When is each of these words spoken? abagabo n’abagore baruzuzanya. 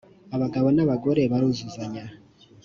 abagabo 0.35 0.67
n’abagore 0.75 1.21
baruzuzanya. 1.31 2.03